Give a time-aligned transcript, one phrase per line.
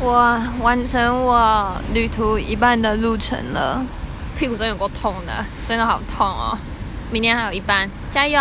[0.00, 3.84] 我完成我旅途一半的路程了。
[4.38, 6.56] 屁股真有够痛的真的好痛哦。
[7.10, 8.38] 明天还有一半加油